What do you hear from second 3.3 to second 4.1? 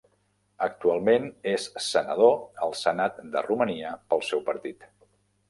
de Romania